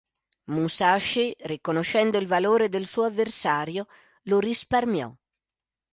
[0.45, 3.85] Musashi, riconoscendo il valore del suo avversario,
[4.23, 5.15] lo risparmiò.